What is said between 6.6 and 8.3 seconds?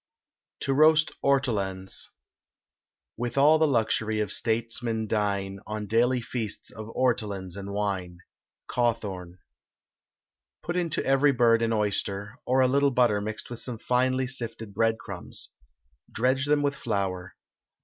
of ortolans and wine.